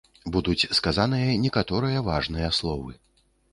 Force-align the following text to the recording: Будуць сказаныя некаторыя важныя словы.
Будуць 0.37 0.69
сказаныя 0.77 1.35
некаторыя 1.45 2.03
важныя 2.11 2.53
словы. 2.63 2.99